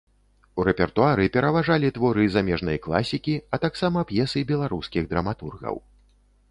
[0.61, 5.75] У рэпертуары пераважалі творы замежнай класікі, а таксама п'есы беларускіх драматургаў.